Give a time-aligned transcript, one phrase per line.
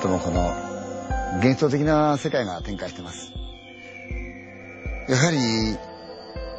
[0.00, 0.40] ともこの
[1.36, 3.32] 幻想的な世界が展開してます。
[5.08, 5.38] やはり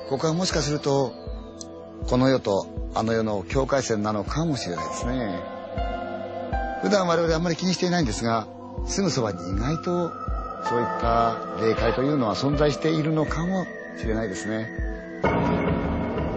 [0.09, 1.11] ここはもしかすると
[2.07, 5.39] この世とあの世の境界線なのかもしれないですね。
[6.83, 8.47] 普段我々あんまり気にしていないんですが
[8.85, 10.09] すぐそばに意外と
[10.67, 13.65] そういった霊界というのは存在しているのかも
[13.99, 14.69] しれないですね。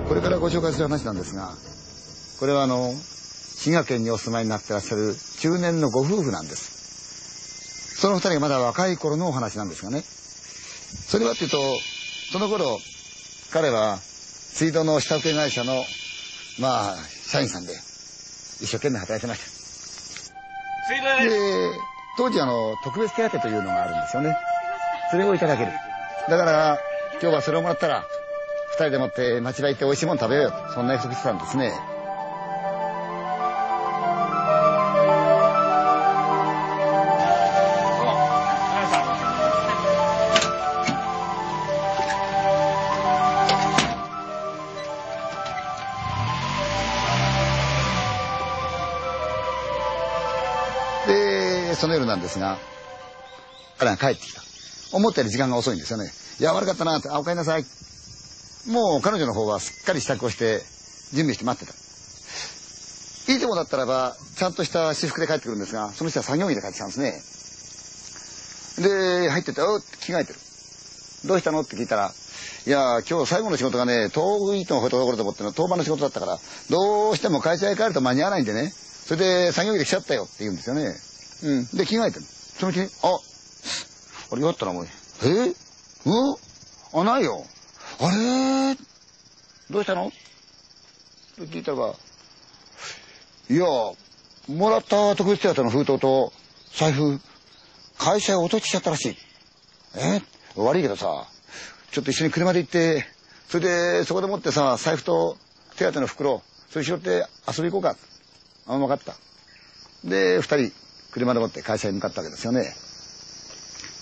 [0.09, 1.49] これからご紹介する話なんですが
[2.39, 6.74] これはあの滋賀県にお住まいになってらっしゃる中年のご夫婦なんです。
[8.05, 10.03] その二人がまだ若い頃のお話なんですがね。
[10.03, 11.59] それはっていうと
[12.33, 12.79] その頃
[13.51, 15.83] 彼は水道の下請け会社の
[16.61, 17.73] まあ社員さんで
[18.61, 21.25] 一生懸命働いてました。
[21.25, 21.71] で
[22.19, 24.37] 当時あの特別手当というのがあるんですよね。
[25.11, 25.73] それをいただける。
[26.29, 26.79] だから
[27.23, 28.05] 今日はそれをもらったら
[28.73, 31.73] 二人でもって町場行って美味しいもの食べようよそんな約束してたんですね
[51.77, 52.59] その夜なんですが
[53.79, 54.43] 彼が帰ってきた。
[54.93, 56.11] 思ったより時間が遅いんですよね。
[56.39, 57.65] いや悪かったなってあおかえりなさい。
[58.71, 60.63] もう彼女の方はすっかり支度をして
[61.13, 63.33] 準備して待ってた。
[63.33, 67.23] いいともだったらばちゃんとした私服で帰ってくるんですがその人は作業着で帰ってきたんですね。
[68.89, 70.39] で入ってて「おっ」って着替えてる。
[71.25, 72.13] どうしたのって聞いたら
[72.67, 76.39] いや今日最後の仕事がね遠いところと思っての当番の仕事だったから
[76.71, 78.73] どうしても会社へ帰ると間に合わないんでね。
[79.07, 80.95] それで作業着で来ちゃったよって言うんですよね。
[81.43, 81.67] うん。
[81.67, 82.25] で着替えてる。
[82.25, 83.19] そのうちに「あ
[84.33, 85.55] あれよったなもうえう
[86.93, 87.45] あないよ。
[88.01, 88.77] あれ
[89.71, 90.09] どうしたの？
[90.09, 91.95] って聞いたら
[93.51, 93.67] いや
[94.49, 96.33] もらった特別手当の封筒と
[96.75, 97.21] 財布
[97.99, 99.17] 会社へ落としちゃったらしい。
[99.97, 100.23] え
[100.57, 101.27] 悪いけどさ
[101.91, 103.07] ちょっと一緒に車で行って
[103.49, 103.65] それ
[104.01, 105.37] でそこでもってさ財布と
[105.77, 107.97] 手当の袋それ拾って遊び行こうか。
[108.67, 109.15] あ分かった。
[110.05, 110.73] で二人
[111.15, 112.75] 車でもって会社に向かったわけですよね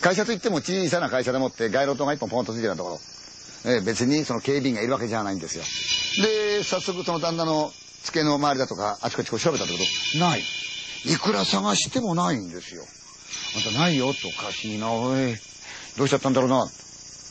[0.01, 2.99] 会社といっても小さな会社でもって街路灯が一本ポンとついてるところ
[3.65, 5.65] えー、別にその警備員がいるわけじゃないんですよ。
[6.25, 7.71] で、早速その旦那の
[8.03, 9.79] 付けの周りだとか、あちこちこう調べたとこ
[10.15, 10.43] ろ、ない。
[11.05, 12.83] いくら探してもないんですよ。
[13.57, 15.37] あんたないよっておかしいな、おい。
[15.97, 16.67] どうしちゃったんだろうな。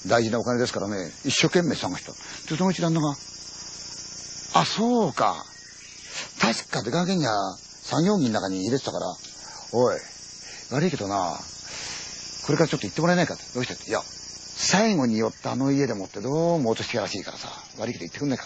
[0.07, 2.13] 大事なお金ですからね、一生懸命探した。
[2.49, 3.09] で、そのうち旦那が、
[4.53, 5.35] あ、そうか。
[6.39, 9.05] 確か出かけには作業着の中に入れてたから、
[9.73, 9.97] おい、
[10.71, 11.39] 悪いけどな、
[12.45, 13.43] これからちょっと行ってもらえないかって。
[13.53, 13.89] どうしてって。
[13.89, 17.49] いや、最後に寄ったあの家でもってどうも落としてやらしいからさ。
[17.79, 18.45] 悪いけど行ってくんないか。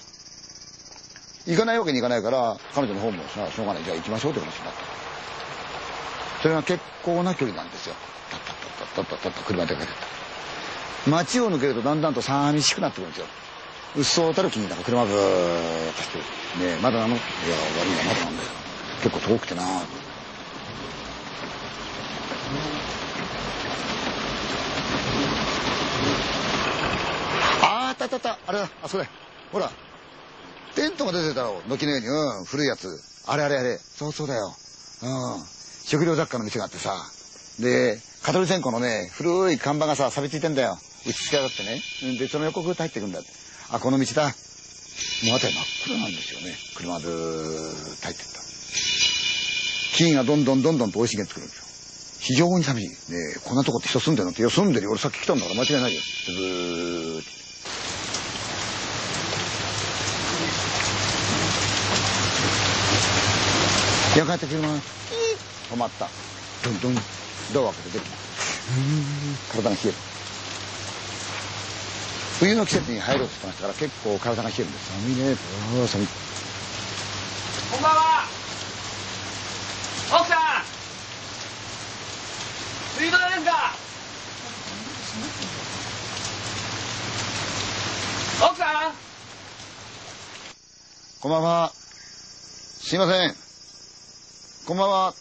[1.47, 3.84] 行かないわけにいかないから彼女の方もさしょうがない。
[3.84, 6.41] じゃあ行きましょうって話になった。
[6.41, 7.96] それが結構な距離なんですよ。
[8.31, 9.96] タッタッタッタッタッタッタッ車で出かけてっ
[11.06, 13.25] た街を抜けるとだんだんと寂しくなってくるんですよ
[13.96, 15.18] うっそうたる気になんか車ブーッ
[15.96, 16.24] としてね
[16.78, 17.22] えまだなのいや
[17.80, 18.50] 悪いなまだなんだよ
[19.03, 19.62] 結構遠くてな
[27.62, 28.40] あったあったあった。
[28.48, 29.08] あれだあそれ
[29.52, 29.72] ほら。
[30.76, 31.62] テントが出てたろ。
[31.68, 32.88] 軒のようにうん古いやつ。
[33.28, 33.78] あれあれあれ。
[33.78, 34.54] そうそうだよ。
[35.04, 35.44] うん。
[35.86, 36.96] 食料雑貨の店があってさ。
[37.60, 40.78] で蚊取線香のね古い看板がさ錆びついてんだよ。
[41.06, 41.82] 打ち付けだってね。
[42.18, 43.20] でその横ぐっと入ってくんだ
[43.72, 44.24] あこの道だ。
[44.26, 44.34] もう
[45.38, 46.56] 辺り真っ暗なんですよね。
[46.76, 48.36] 車ずーっと入ってった。
[49.96, 51.66] 木がどんどんどんどんと生い茂ってくるんですよ。
[52.20, 53.12] 非常に寂しい。
[53.14, 54.92] ねこんなとこって人住んでるのって、いや、住んでるよ。
[54.92, 56.02] 俺さっき来たんだから間違いないよ。
[56.02, 57.45] ずーっと。
[64.16, 66.08] やがて車が、止まった。
[66.64, 66.96] ドンドン、
[67.53, 68.17] ドア開けて出てきた。
[69.53, 69.94] 体が冷える。
[72.40, 74.91] 冬の季節に入ろうとしてましたから結構体が冷えるんです。
[74.91, 75.35] 寒いね。
[75.82, 76.08] ああ、寒い。
[77.72, 78.26] こんばんは
[80.14, 80.38] 奥さん
[82.97, 83.76] 水道ですか？
[88.47, 88.94] 奥さん
[91.22, 91.72] こんばんは。
[91.73, 93.45] すいません。
[94.67, 95.14] こんばんは。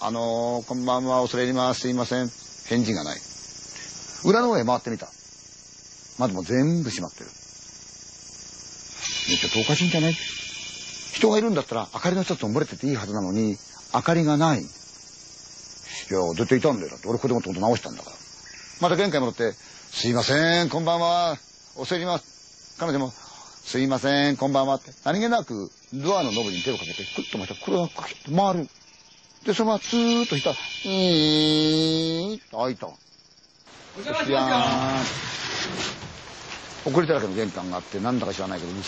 [0.00, 1.20] あのー、こんばんは。
[1.20, 1.80] 恐れ入ります。
[1.80, 2.30] すいません。
[2.70, 3.18] 返事がない。
[4.24, 5.08] 裏の方へ回ってみた。
[6.18, 7.26] 窓も全部閉まってる。
[7.26, 7.32] ね
[9.36, 13.58] ちょっとおかしいんじゃない人がいるんだったら明かりの一つも漏れてていいはずなのに、
[13.92, 14.60] 明かりがない。
[14.60, 14.68] いや、
[16.34, 16.88] 絶対いたんだよ。
[16.88, 18.16] だって俺子供ってこと直したんだから。
[18.80, 21.36] また玄関に戻って、すいません、こんばんは。
[21.76, 22.78] 恐れ入ります。
[22.78, 23.12] 彼女も、
[23.66, 24.92] すいません、こんばんはって。
[25.04, 28.68] 何気なくドアのノブに手をかけて、クッとまた、これがクッと回る。
[29.44, 32.86] で、そのままツーッとしたら、いーッと開いた。
[32.86, 32.90] お
[33.96, 38.82] 邪魔しますー遅れただけの玄関があって、なんだか知らないけど、うっ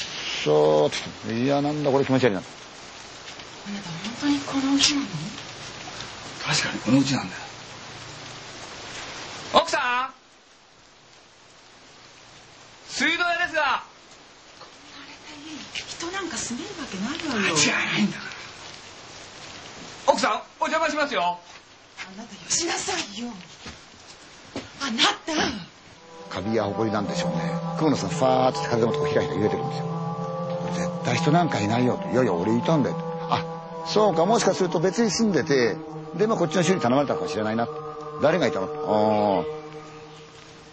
[0.45, 0.93] そーっ
[1.27, 2.41] て、いや、なんだこれ気持ち悪いな。
[2.41, 5.07] あなた本当にこの家なの。
[6.47, 7.41] 確かにこのうちなんだよ。
[9.55, 10.15] 奥さん
[12.89, 13.83] 水道屋ですが。
[13.83, 13.85] あ
[15.07, 18.29] れた家に人なんか住めるわけないわよ間違いないんだから。
[20.12, 21.23] 奥さん、お邪魔しますよ。
[21.23, 23.29] あなたよしなさいよ
[24.81, 27.52] あなたカビやホコリなんでしょうね。
[27.79, 29.87] 雲野さん、ファーって風のとこひらひら揺れてるんですよ。
[30.75, 32.08] 絶対人なんかいないよと。
[32.11, 33.02] いやいや、俺いたんだよと。
[33.31, 35.76] あ、そうか、もしかすると別に住んでて、
[36.17, 37.69] で、まあこっちの修理頼まれたかもしれないな。
[38.23, 39.58] 誰がいたのああ。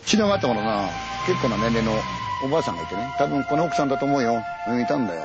[0.06, 0.88] 血のがあったものな、
[1.26, 1.94] 結構な年齢の
[2.44, 3.14] おばあさんがいてね。
[3.18, 4.44] 多分この奥さんだと思うよ。
[4.70, 5.22] うん、いたんだよ。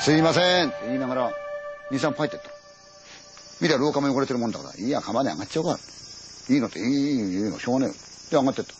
[0.00, 1.32] すいませんって言いながら、
[1.90, 2.50] 2、3入ってった。
[3.60, 5.78] 見たら廊下も汚れてるもんだから、いや、釜で上がっちゃおうか。
[6.50, 7.94] いいのって、いい、いいの、いいの、しょうがねえよ。
[7.94, 8.72] で、上がってった。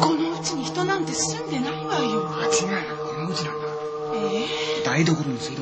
[0.00, 3.66] この家に人なんて住んでないわよ間違いなくこのうちなんだ。
[4.14, 4.44] え
[4.80, 5.61] え台所の水道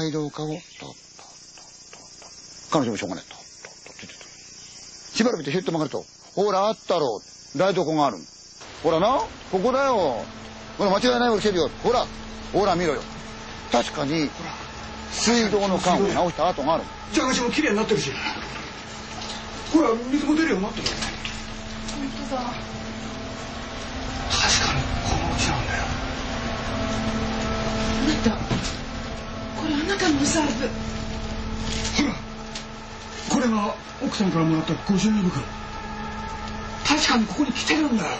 [0.00, 0.94] 暗い廊下を、とっとっと。
[2.70, 3.24] 彼女もしょうがない。
[3.24, 3.46] とっとっ
[3.84, 5.16] とって言ってた。
[5.16, 6.04] しばらくしてひゅっと曲がると、
[6.34, 7.20] ほら、あったろ
[7.54, 7.58] う。
[7.58, 8.16] 台所がある。
[8.82, 9.20] ほらな、
[9.52, 10.24] ここだよ。
[10.78, 11.70] ほら、間違いないるよ。
[11.82, 12.06] ほら、
[12.52, 13.02] ほら見ろよ。
[13.70, 14.30] 確かに、
[15.12, 16.84] 水道の管を直した跡がある。
[17.12, 18.10] 蛇口も綺麗になってるし。
[19.74, 20.88] ほら、水も出るようになってる。
[20.88, 22.42] 本当だ
[24.30, 25.84] 確かにこのうちなんだよ。
[28.00, 28.59] あなた
[29.80, 30.68] これあなたのお財布
[32.02, 32.14] ほら、
[33.28, 35.42] これが奥さんからもらったご祝儀袋。
[36.86, 38.10] 確かにここに来てるんだよ。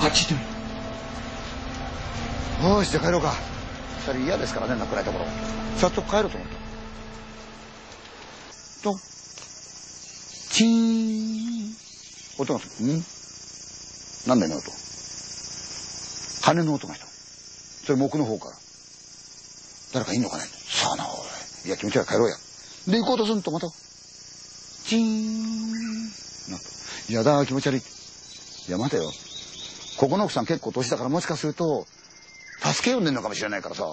[0.00, 0.44] あっち行って
[2.62, 2.74] みる。
[2.76, 3.34] よし、じゃあ帰ろうか。
[4.06, 5.26] 二人嫌ですからね、な暗いところ。
[5.78, 6.54] 早速帰ろうと思った。
[8.82, 8.98] と、
[10.50, 11.74] チーン。
[12.38, 12.88] 音がする。
[12.94, 13.04] ん？
[14.26, 14.70] なんだよね、音。
[16.42, 17.09] 鐘の音がした。
[17.90, 18.52] それも奥の方から。
[19.92, 21.08] 誰かいんのかねさあな、お
[21.64, 21.66] い。
[21.66, 22.36] いや、気持ち悪い帰ろうや。
[22.86, 23.66] で、行こうとするとまた、
[24.86, 26.04] チーン。
[26.52, 26.60] なっ
[27.08, 27.12] た。
[27.12, 27.80] やだ、気持ち悪い。
[27.80, 27.82] い
[28.70, 29.10] や、待てよ。
[29.96, 31.84] ここの奥さん結構年だからもしかすると、
[32.62, 33.84] 助け呼んでんのかもしれないからさ、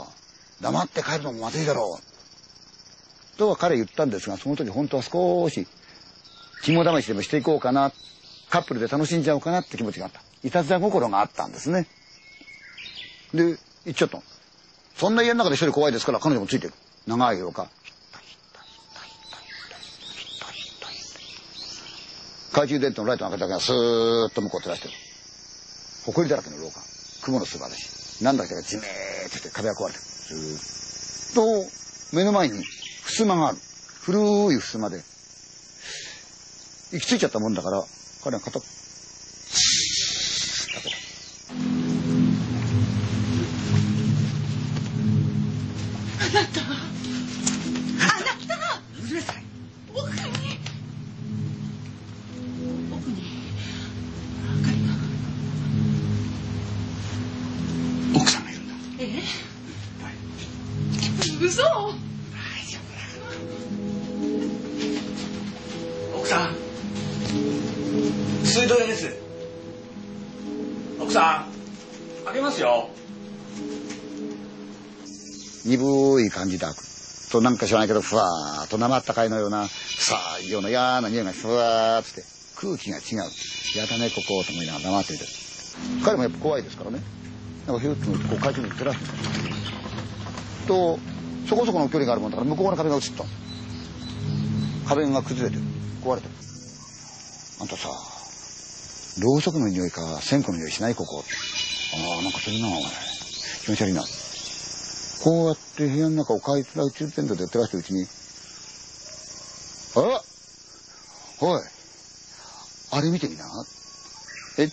[0.61, 3.37] 黙って帰るのもまずいだろう。
[3.39, 5.65] とは彼言ったんですが、その時本当は少し、
[6.61, 7.91] 肝試しでもしていこうかな、
[8.51, 10.21] カップルで楽しんじゃおうかなって気持ちがあった。
[10.43, 11.87] いたずら心があったんですね。
[13.33, 14.19] で、行っちゃった。
[14.97, 16.73] そんな家の中で一人怖いですから彼女もついてる。
[17.07, 17.67] 長い廊下。
[22.49, 24.93] 懐中電灯のライトの明かりだけがスーッと向こう照らしてる。
[26.05, 26.81] 埃だらけの廊下。
[27.23, 28.23] 雲の素晴らしい。
[28.23, 28.85] なんだかがじめー
[29.27, 30.03] っとして壁が壊れてる。
[30.03, 31.69] ずーっ
[32.11, 32.63] と、目の前に
[33.05, 33.57] 襖がある。
[34.01, 34.19] 古
[34.53, 34.97] い襖で。
[36.91, 37.83] 行き着いちゃったもんだから、
[38.23, 38.61] 彼は片っ、
[77.31, 82.23] となんか知らないけど、ふわーっと生あったかいのような、さあ、ような嫌な匂いがふわーっつって、
[82.55, 83.29] 空気が違う。
[83.77, 85.25] やだね、ここと思いながら黙っていて。
[86.03, 87.01] 彼もやっぱ怖いですからね。
[87.67, 89.05] なんかヒュッとこう懐中に照らして
[90.61, 90.99] たと、
[91.49, 93.25] そこそこの距離があるもんだから向こうの壁が映った。
[94.87, 95.63] 壁が崩れてる。
[96.03, 96.33] 壊れてる。
[97.59, 97.89] あんたさ、
[99.19, 100.95] ろうそくの匂いか、線香の匂いしない？
[100.95, 101.23] ここ。
[101.93, 102.81] ああ、なんかするな、お前。
[103.65, 104.03] 気持ち悪いな。
[105.23, 108.05] こうやって部屋の中を懐中電灯で照らしてうちに、
[109.95, 110.21] あ
[111.41, 111.61] おい、
[112.91, 113.43] あれ見てみな。
[114.59, 114.67] え、え？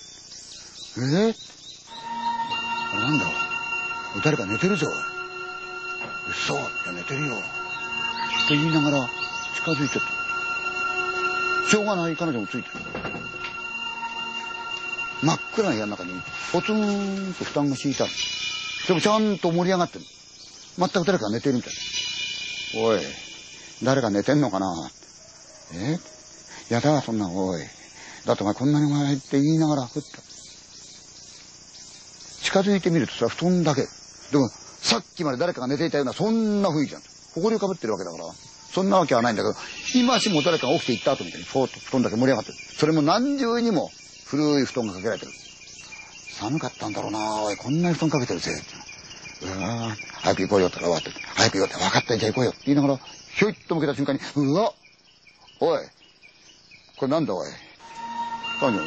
[2.93, 3.27] あれなんだ
[4.23, 4.87] 誰か寝てるぞ。
[6.31, 7.35] 嘘って寝てるよ。
[8.49, 9.09] と言いながら
[9.57, 10.09] 近づいてった。
[11.71, 12.75] しょうがない彼女もついてる。
[15.23, 16.13] 真っ暗な部屋の中に
[16.53, 18.13] ポツンと布団が敷いてある。
[18.13, 20.05] それもちゃんと盛り上がってる。
[20.79, 21.73] 全く誰かが寝てるみたい。
[22.77, 23.01] おい、
[23.83, 24.91] 誰か寝てんのかな
[25.75, 25.99] え？
[26.69, 27.63] やだ、そんな、おい。
[28.27, 30.09] だってお前こんなにお前って言いながら、ふっと。
[32.43, 33.83] 近づいてみるとそれは布団だけ。
[33.83, 37.09] でも、さっきまで誰かが寝ていたような、そんな雰囲気なんだ。
[37.35, 38.25] 埃をかぶってるわけだから。
[38.73, 39.55] そんなわけはないんだけど、
[39.95, 42.57] 今しも誰かが起きていった後みたいに、ぽーっと布団だけ盛り上がってる。
[42.77, 43.91] それも何重にも
[44.27, 45.33] 古い布団がかけられてる。
[46.39, 48.51] 寒かったんだろうなおい、こんなに布団かけてるぜ。
[49.45, 54.73] うわー早く行こうよって終わって、早く行こうって、分かったじゃあ行こうよって言いながら、ひょいっと向けた瞬間に、うわ
[55.61, 55.81] おい、
[56.97, 57.49] これなんだおい。
[58.61, 58.79] 何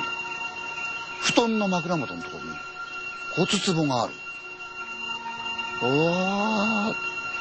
[1.22, 2.50] 布団の枕元のところに
[3.36, 4.14] 骨壺がある。
[5.84, 5.86] お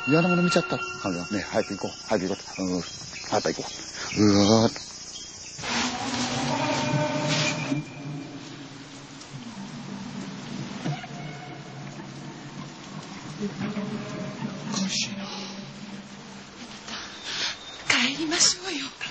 [0.08, 0.78] ー、嫌なもの見ちゃった。
[1.02, 2.62] 彼女はね、早く行こう、早く行こう。
[2.62, 3.68] うん、早く行こ
[4.18, 4.22] う。
[4.22, 4.95] うわー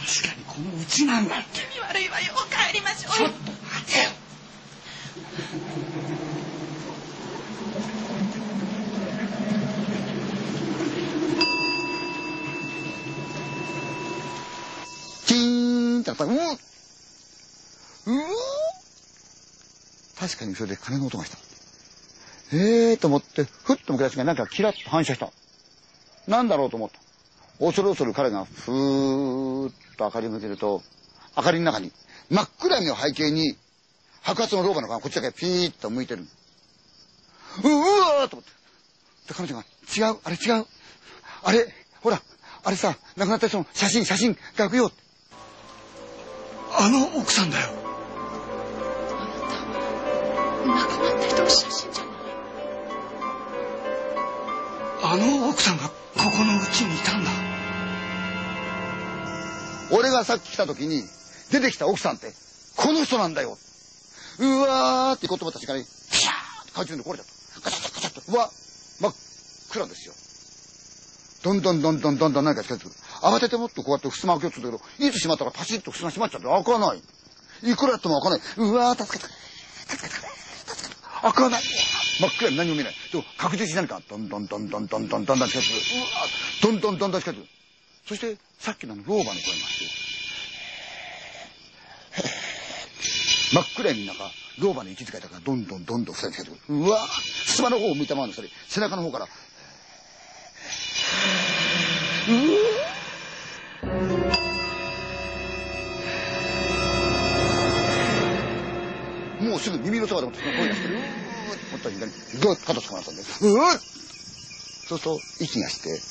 [0.06, 1.62] 確かにこのうちなんだって。
[1.74, 2.34] 気味悪いわよ。
[2.70, 3.32] 帰りましょうよ。
[3.74, 4.10] 待てよ。
[15.26, 16.26] チーンってやった。
[16.26, 16.56] ら、うわうわ
[20.20, 21.38] 確かにそれで鐘の音がした。
[22.54, 25.32] えーと思って、ふっと向けた瞬間になんかキラッと反射した。
[26.28, 27.05] なんだろうと思った。
[27.60, 30.82] 恐る恐る彼がふーっと明かりを向けると、
[31.38, 31.92] 明かりの中に
[32.30, 33.56] 真っ暗闇を背景に
[34.22, 36.24] 白髪の老婆の顔がこっちだけピーッと向いてる。
[37.64, 37.72] うう
[38.20, 38.52] わーと思って。
[39.28, 40.66] で、彼女が、違う、あれ違う。
[41.44, 41.68] あれ、
[42.02, 42.22] ほら、
[42.64, 44.92] あれさ、亡くなった人の写真、写真、学よ。
[46.78, 47.70] あの奥さんだよ
[50.66, 52.15] 亡くなった人の写真じゃない
[55.08, 55.94] あの奥さんがこ
[56.36, 57.30] このうちにいたんだ
[59.92, 61.04] 俺がさっき来た時に
[61.52, 62.34] 出てきた奥さんって、
[62.76, 63.56] この人なんだよ。
[64.40, 67.28] うわーって言葉たちがね、ピシャーって中でこれちゃっ
[67.62, 67.70] た。
[67.70, 68.32] ガチャガチャガチャっと。
[68.32, 68.50] うわ、
[69.00, 69.14] 真っ
[69.70, 70.16] 暗ですよ。
[71.44, 72.92] どんどんどんどんどんどん何か近づいてく。
[73.22, 77.02] 慌ててもっとこうやって襖開けようとするんだけど、いつ閉まったらパシッと襖閉まっちゃって開かない。
[77.72, 78.70] いくらやっても開かない。
[78.70, 79.32] うわー、助けて。
[79.86, 80.10] 助けて。
[80.10, 80.96] 助けて。
[81.22, 81.62] 開かない。
[82.20, 82.94] 真っ暗に何も見えない。
[83.12, 85.66] でも確実に何か、どんどんどんどんどんどんどんどん近づく。
[85.98, 86.08] うわ、
[86.62, 87.46] どんどんどんどん近づく。
[88.08, 89.86] そして、さっきの老婆の声がして、
[93.54, 96.74] 真っ暗闇の中、老婆の息遣いだから、どんどんどんどん二人近づく。
[96.74, 99.28] うわー襖の方を向いたままのそれ、背中の方から、う
[102.32, 102.38] わ
[109.42, 110.96] もうすぐ耳のそばでもその声がしてる。
[111.46, 113.28] うーって思った瞬間に、どうやって肩つかまれたんで、うー
[114.88, 116.02] そうすると、息がして、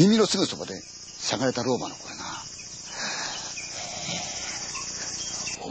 [0.00, 2.24] 耳のすぐそばで、しゃがれた老婆の声が、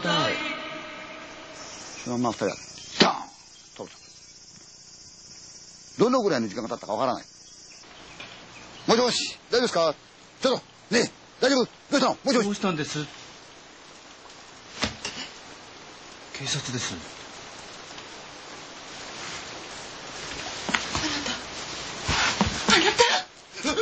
[0.00, 0.34] だい。
[2.04, 2.56] そのまま二人は、
[3.00, 3.28] ダーン
[3.76, 3.96] 倒れた。
[5.98, 7.24] どのぐらいの時間が経ったかわからない。
[8.86, 9.94] もしもし、大丈夫ですか？
[10.40, 11.64] ちょっと、ねえ、大丈夫？
[11.64, 12.16] どうしたの？
[12.24, 12.44] もしもし。
[12.44, 12.54] どう。
[12.54, 13.06] したんです？
[16.38, 16.94] 警察です
[22.68, 23.02] あなた
[23.64, 23.76] どう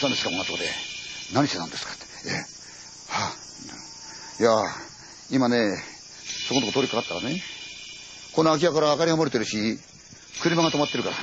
[0.00, 0.64] したんですか、こんなとこで。
[1.34, 2.04] 何してたんですかって。
[2.26, 2.36] ええ。
[3.12, 3.34] はあ。
[4.40, 4.50] いや、
[5.30, 5.76] 今ね、
[6.48, 7.42] そこのとこ通りかかったらね、
[8.32, 9.78] この空き家から明かりが漏れてるし、
[10.40, 11.18] 車が止まってるから、ち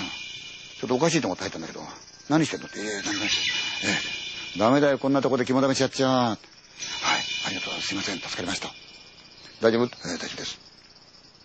[0.83, 1.81] ょっとおかしいと思って入ったんだけど、
[2.29, 3.99] 何してんのって、ええ、何何してんのえ
[4.55, 6.07] え、ダメだよ、こんなとこで肝試しやっちゃ。
[6.07, 6.37] はい、
[7.47, 7.87] ありがとうございます。
[7.87, 8.69] すいません、助かりました。
[9.59, 9.85] 大丈夫？
[9.85, 10.59] ええ、大丈夫です。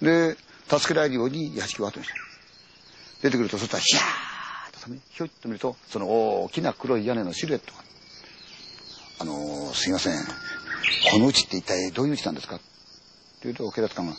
[0.03, 0.37] で、
[0.69, 2.15] 助けられるように屋敷を後にした。
[3.23, 4.03] 出てくると、そしたら、ヒャー
[4.83, 6.09] さね、ひょいっと見ると、その
[6.43, 7.79] 大きな黒い屋根のシルエットが。
[9.21, 10.15] あのーすいません。
[11.12, 12.57] このうちって一体どういううちなんですか？
[12.57, 12.65] って
[13.45, 14.17] 言うと、警察官が、あ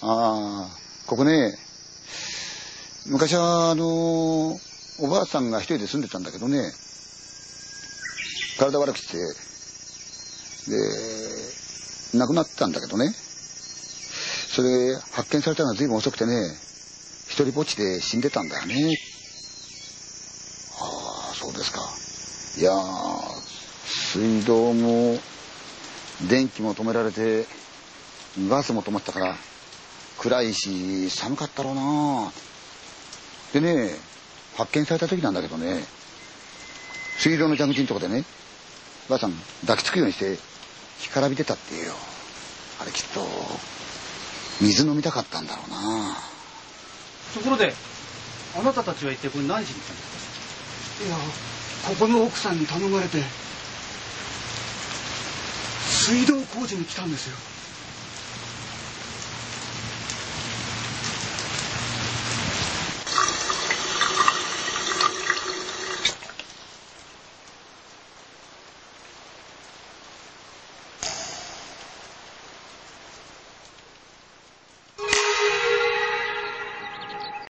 [0.00, 0.70] あ、
[1.06, 1.54] ここね、
[3.08, 4.56] 昔は、あのー
[4.98, 6.72] おばあさんが一人で住んでたんだけどね、
[8.58, 9.18] 体悪くして、
[12.14, 16.32] で、亡くなったんだけどね、それ発見されたのは随分遅くてね、
[17.28, 18.96] 一人ぼっちで死んでたんだよね。
[21.46, 21.80] そうですか。
[22.56, 22.72] いや、
[23.84, 25.16] 水道も、
[26.28, 27.46] 電気も止められて、
[28.48, 29.36] ガスも止まったから、
[30.18, 32.32] 暗いし、寒かったろうな
[33.52, 33.94] でね、
[34.56, 35.84] 発見された時なんだけどね、
[37.18, 38.24] 水道の蛇口のとこでね、
[39.08, 40.38] ばあさん抱きつくようにして、
[40.98, 41.92] 干からびてたっていうよ。
[42.80, 43.24] あれきっと、
[44.60, 46.16] 水飲みたかったんだろうな
[47.34, 47.72] ところで
[48.58, 50.15] あなたたちは一体これ何しに来たんですか
[51.04, 51.16] いや
[51.86, 53.18] ここの奥さんに頼まれて
[55.86, 57.55] 水道工事に来たんですよ。